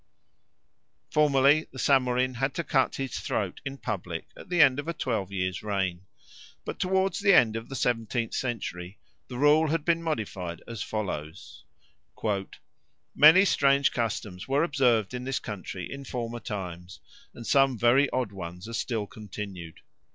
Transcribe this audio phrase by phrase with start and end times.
[1.11, 4.95] Formerly the Samorin had to cut his throat in public at the end of a
[4.95, 6.07] twelve years' reign.
[6.65, 11.65] But towards the end of the seventeenth century the rule had been modified as follows:
[13.13, 16.99] "Many strange customs were observed in this country in former times,
[17.35, 19.81] and some very odd ones are still continued.